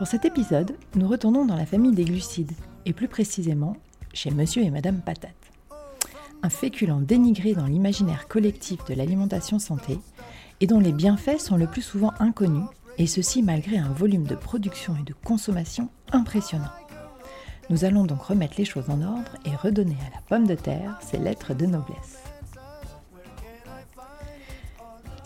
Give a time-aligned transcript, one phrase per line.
[0.00, 2.54] Pour cet épisode, nous retournons dans la famille des glucides,
[2.86, 3.76] et plus précisément
[4.14, 5.52] chez Monsieur et Madame Patate.
[6.42, 9.98] Un féculent dénigré dans l'imaginaire collectif de l'alimentation santé,
[10.62, 12.64] et dont les bienfaits sont le plus souvent inconnus,
[12.96, 16.72] et ceci malgré un volume de production et de consommation impressionnant.
[17.68, 20.98] Nous allons donc remettre les choses en ordre et redonner à la pomme de terre
[21.02, 22.29] ses lettres de noblesse.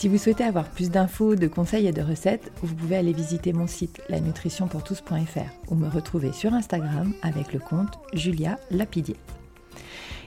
[0.00, 3.52] Si vous souhaitez avoir plus d'infos, de conseils et de recettes, vous pouvez aller visiter
[3.52, 9.18] mon site lanutritionpourtous.fr ou me retrouver sur Instagram avec le compte Julia Lapidier.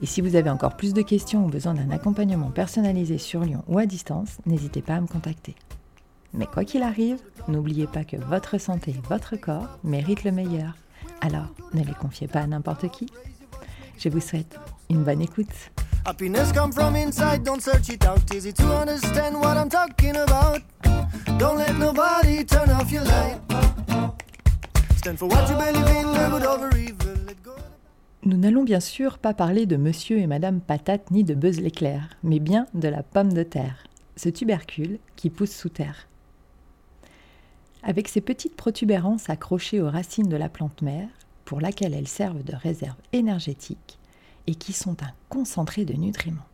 [0.00, 3.62] Et si vous avez encore plus de questions ou besoin d'un accompagnement personnalisé sur Lyon
[3.68, 5.54] ou à distance, n'hésitez pas à me contacter.
[6.32, 10.78] Mais quoi qu'il arrive, n'oubliez pas que votre santé et votre corps méritent le meilleur.
[11.20, 13.04] Alors, ne les confiez pas à n'importe qui.
[13.98, 15.70] Je vous souhaite une bonne écoute.
[28.24, 32.08] Nous n'allons bien sûr pas parler de Monsieur et Madame Patate ni de Buzz l'éclair,
[32.22, 33.84] mais bien de la pomme de terre,
[34.16, 36.08] ce tubercule qui pousse sous terre.
[37.82, 41.08] Avec ses petites protubérances accrochées aux racines de la plante mère,
[41.44, 43.98] pour laquelle elles servent de réserve énergétique,
[44.48, 46.48] et qui sont un concentré de nutriments.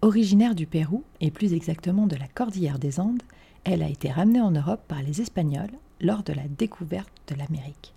[0.00, 3.22] Originaire du Pérou, et plus exactement de la cordillère des Andes,
[3.64, 7.94] elle a été ramenée en Europe par les Espagnols lors de la découverte de l'Amérique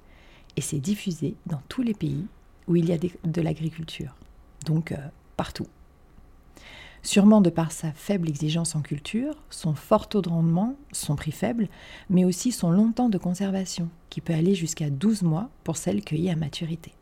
[0.55, 2.25] et s'est diffusée dans tous les pays
[2.67, 4.15] où il y a de l'agriculture,
[4.65, 4.97] donc euh,
[5.35, 5.67] partout.
[7.03, 11.31] Sûrement de par sa faible exigence en culture, son fort taux de rendement, son prix
[11.31, 11.69] faible,
[12.09, 16.03] mais aussi son long temps de conservation, qui peut aller jusqu'à 12 mois pour celles
[16.03, 16.96] cueillies à maturité.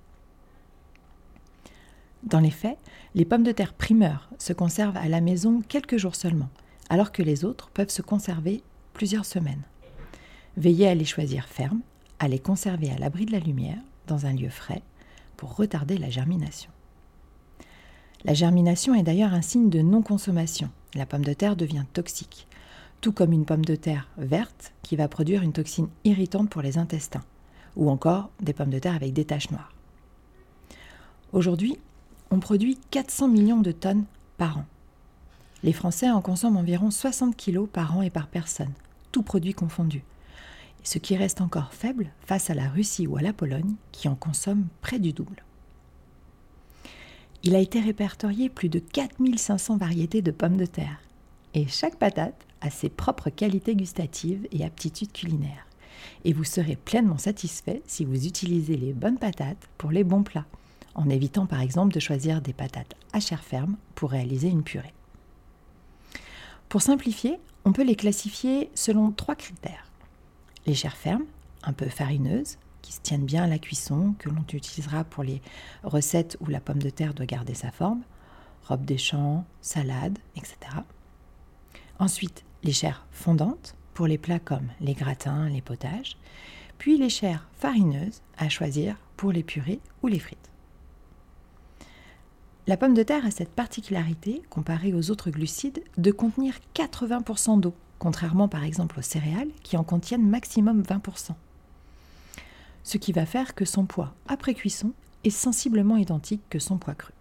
[2.25, 2.77] Dans les faits,
[3.13, 6.49] les pommes de terre primeurs se conservent à la maison quelques jours seulement,
[6.89, 8.63] alors que les autres peuvent se conserver
[8.93, 9.61] plusieurs semaines.
[10.57, 11.81] Veillez à les choisir fermes,
[12.17, 13.77] à les conserver à l'abri de la lumière,
[14.07, 14.81] dans un lieu frais,
[15.37, 16.71] pour retarder la germination.
[18.23, 20.71] La germination est d'ailleurs un signe de non-consommation.
[20.95, 22.47] La pomme de terre devient toxique,
[23.01, 26.79] tout comme une pomme de terre verte qui va produire une toxine irritante pour les
[26.79, 27.23] intestins,
[27.75, 29.73] ou encore des pommes de terre avec des taches noires.
[31.33, 31.77] Aujourd'hui,
[32.31, 34.05] on produit 400 millions de tonnes
[34.37, 34.65] par an.
[35.63, 38.73] Les Français en consomment environ 60 kilos par an et par personne,
[39.11, 40.03] tout produit confondu.
[40.83, 44.15] Ce qui reste encore faible face à la Russie ou à la Pologne, qui en
[44.15, 45.43] consomment près du double.
[47.43, 50.99] Il a été répertorié plus de 4500 variétés de pommes de terre,
[51.53, 55.65] et chaque patate a ses propres qualités gustatives et aptitudes culinaires.
[56.23, 60.45] Et vous serez pleinement satisfait si vous utilisez les bonnes patates pour les bons plats
[60.95, 64.93] en évitant par exemple de choisir des patates à chair ferme pour réaliser une purée.
[66.69, 69.91] Pour simplifier, on peut les classifier selon trois critères.
[70.65, 71.25] Les chairs fermes,
[71.63, 75.41] un peu farineuses, qui se tiennent bien à la cuisson, que l'on utilisera pour les
[75.83, 78.01] recettes où la pomme de terre doit garder sa forme,
[78.67, 80.57] robe des champs, salade, etc.
[81.97, 86.17] Ensuite, les chairs fondantes, pour les plats comme les gratins, les potages,
[86.77, 90.51] puis les chairs farineuses à choisir pour les purées ou les frites.
[92.67, 97.75] La pomme de terre a cette particularité, comparée aux autres glucides, de contenir 80% d'eau,
[97.99, 101.33] contrairement par exemple aux céréales qui en contiennent maximum 20%.
[102.83, 104.93] Ce qui va faire que son poids après cuisson
[105.23, 107.13] est sensiblement identique que son poids cru.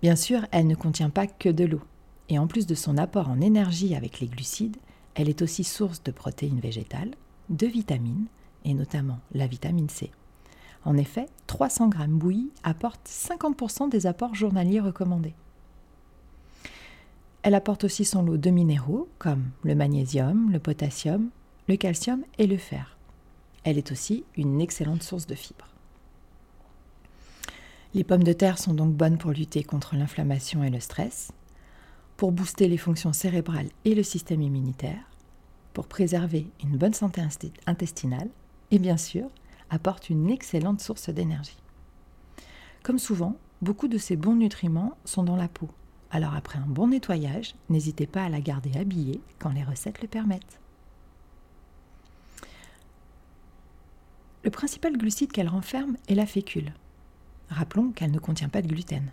[0.00, 1.82] Bien sûr, elle ne contient pas que de l'eau,
[2.28, 4.78] et en plus de son apport en énergie avec les glucides,
[5.14, 7.14] elle est aussi source de protéines végétales,
[7.50, 8.26] de vitamines,
[8.64, 10.10] et notamment la vitamine C.
[10.84, 15.34] En effet, 300 g bouillis apportent 50% des apports journaliers recommandés.
[17.42, 21.30] Elle apporte aussi son lot de minéraux comme le magnésium, le potassium,
[21.68, 22.96] le calcium et le fer.
[23.64, 25.68] Elle est aussi une excellente source de fibres.
[27.94, 31.32] Les pommes de terre sont donc bonnes pour lutter contre l'inflammation et le stress,
[32.16, 35.10] pour booster les fonctions cérébrales et le système immunitaire,
[35.74, 37.22] pour préserver une bonne santé
[37.66, 38.28] intestinale
[38.70, 39.28] et bien sûr
[39.72, 41.56] apporte une excellente source d'énergie.
[42.82, 45.68] Comme souvent, beaucoup de ces bons nutriments sont dans la peau.
[46.10, 50.08] Alors après un bon nettoyage, n'hésitez pas à la garder habillée quand les recettes le
[50.08, 50.60] permettent.
[54.44, 56.74] Le principal glucide qu'elle renferme est la fécule.
[57.48, 59.10] Rappelons qu'elle ne contient pas de gluten.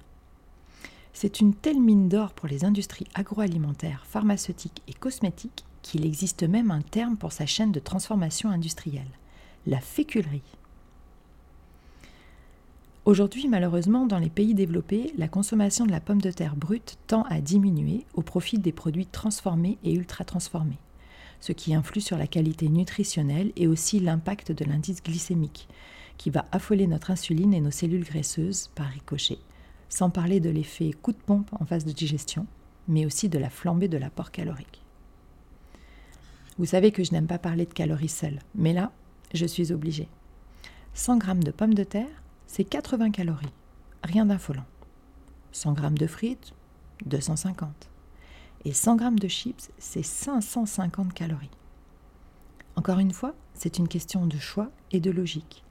[1.13, 6.71] C'est une telle mine d'or pour les industries agroalimentaires, pharmaceutiques et cosmétiques qu'il existe même
[6.71, 9.11] un terme pour sa chaîne de transformation industrielle,
[9.67, 10.43] la féculerie.
[13.05, 17.23] Aujourd'hui, malheureusement, dans les pays développés, la consommation de la pomme de terre brute tend
[17.23, 20.77] à diminuer au profit des produits transformés et ultra transformés,
[21.39, 25.67] ce qui influe sur la qualité nutritionnelle et aussi l'impact de l'indice glycémique,
[26.17, 29.39] qui va affoler notre insuline et nos cellules graisseuses par ricochet,
[29.87, 32.45] sans parler de l'effet coup de pompe en phase de digestion,
[32.87, 34.83] mais aussi de la flambée de l'apport calorique.
[36.59, 38.91] Vous savez que je n'aime pas parler de calories seules, mais là,
[39.33, 40.09] je suis obligée.
[40.93, 43.53] 100 g de pommes de terre, c'est 80 calories,
[44.03, 44.65] rien d'affolant.
[45.51, 46.53] 100 g de frites,
[47.05, 47.89] 250.
[48.65, 51.49] Et 100 g de chips, c'est 550 calories.
[52.75, 55.63] Encore une fois, c'est une question de choix et de logique.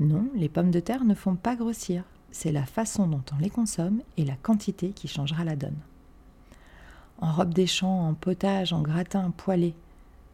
[0.00, 3.50] Non, les pommes de terre ne font pas grossir, c'est la façon dont on les
[3.50, 5.78] consomme et la quantité qui changera la donne.
[7.18, 9.74] En robe des champs, en potage, en gratin, poêlé,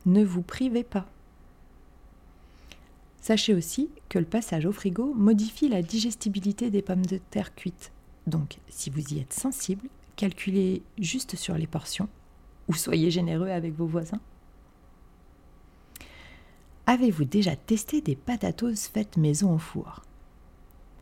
[0.07, 1.07] ne vous privez pas.
[3.21, 7.93] Sachez aussi que le passage au frigo modifie la digestibilité des pommes de terre cuites.
[8.27, 12.09] Donc, si vous y êtes sensible, calculez juste sur les portions
[12.69, 14.21] ou soyez généreux avec vos voisins.
[16.87, 20.03] Avez-vous déjà testé des patatos faites maison au four?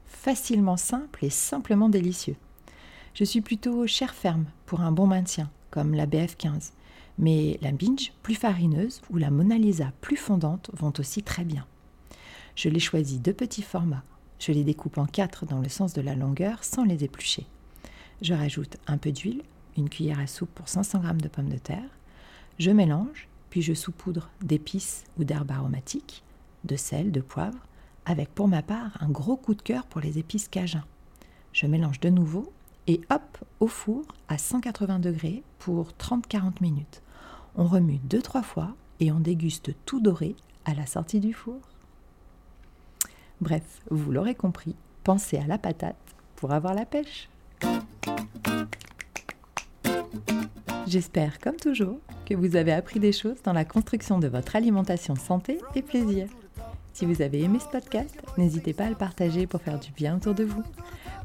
[0.07, 2.37] Facilement simple et simplement délicieux.
[3.15, 6.73] Je suis plutôt chair ferme pour un bon maintien, comme la BF15,
[7.19, 11.67] mais la binge plus farineuse ou la Mona Lisa plus fondante vont aussi très bien.
[12.57, 14.03] Je les choisis de petits formats.
[14.39, 17.47] Je les découpe en quatre dans le sens de la longueur sans les éplucher.
[18.23, 19.43] Je rajoute un peu d'huile,
[19.77, 21.91] une cuillère à soupe pour 500 g de pommes de terre.
[22.59, 26.25] Je mélange, puis je saupoudre d'épices ou d'herbes aromatiques,
[26.65, 27.59] de sel, de poivre,
[28.07, 30.85] avec pour ma part un gros coup de cœur pour les épices cajun.
[31.53, 32.51] Je mélange de nouveau
[32.87, 37.03] et hop, au four à 180 degrés pour 30-40 minutes.
[37.55, 41.61] On remue deux trois fois et on déguste tout doré à la sortie du four.
[43.41, 44.75] Bref, vous l'aurez compris,
[45.05, 45.97] pensez à la patate
[46.37, 47.29] pour avoir la pêche.
[50.87, 55.17] J'espère, comme toujours, que vous avez appris des choses dans la construction de votre alimentation
[55.17, 56.29] santé et plaisir.
[56.93, 60.17] Si vous avez aimé ce podcast, n'hésitez pas à le partager pour faire du bien
[60.17, 60.63] autour de vous.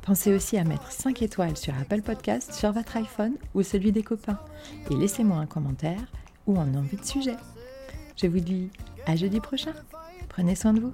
[0.01, 4.03] Pensez aussi à mettre 5 étoiles sur Apple Podcast sur votre iPhone ou celui des
[4.03, 4.39] copains
[4.89, 6.11] et laissez-moi un commentaire
[6.47, 7.37] ou un envie de sujet.
[8.17, 8.69] Je vous dis
[9.05, 9.73] à jeudi prochain.
[10.31, 10.93] Prenez soin de vous.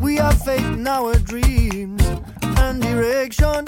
[0.00, 2.02] We are faith in our dreams
[2.58, 3.64] and direction.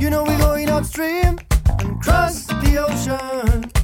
[0.00, 1.38] You know we're going upstream
[1.80, 3.77] and cross the ocean.